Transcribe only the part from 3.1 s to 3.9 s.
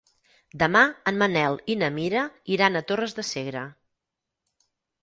de Segre.